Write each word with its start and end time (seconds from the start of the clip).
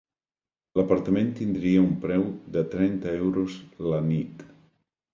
L'apartament 0.79 1.29
tindria 1.41 1.85
un 1.89 1.93
preu 2.07 2.27
de 2.57 2.65
trenta 2.75 3.15
euros 3.23 3.63
la 3.93 4.05
nit. 4.11 4.47